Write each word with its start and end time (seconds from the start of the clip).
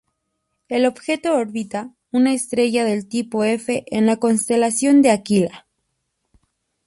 El 0.67 0.87
objeto 0.87 1.35
orbita 1.35 1.93
una 2.11 2.33
estrella 2.33 2.83
del 2.83 3.07
tipo 3.07 3.43
F 3.43 3.83
en 3.85 4.07
la 4.07 4.17
constelación 4.17 5.03
de 5.03 5.11
Aquila. 5.11 5.67